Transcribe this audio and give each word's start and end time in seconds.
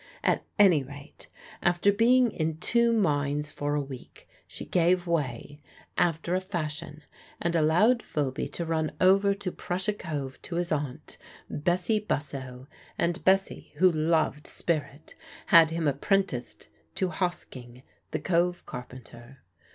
At 0.23 0.43
any 0.57 0.81
rate, 0.81 1.27
after 1.61 1.93
being 1.93 2.31
in 2.31 2.57
two 2.57 2.91
minds 2.91 3.51
for 3.51 3.75
a 3.75 3.83
week 3.83 4.27
she 4.47 4.65
gave 4.65 5.05
way, 5.05 5.61
after 5.95 6.33
a 6.33 6.39
fashion, 6.41 7.03
and 7.39 7.55
allowed 7.55 8.01
Phoby 8.01 8.47
to 8.53 8.65
run 8.65 8.93
over 8.99 9.35
to 9.35 9.51
Prussia 9.51 9.93
Cove 9.93 10.41
to 10.41 10.55
his 10.55 10.71
aunt, 10.71 11.19
Bessie 11.51 11.99
Bussow; 12.01 12.65
and 12.97 13.23
Bessie 13.23 13.73
who 13.75 13.91
loved 13.91 14.47
spirit 14.47 15.13
had 15.45 15.69
him 15.69 15.87
apprenticed 15.87 16.69
to 16.95 17.09
Hosking, 17.09 17.83
the 18.09 18.17
Cove 18.19 18.65
carpenter. 18.65 19.43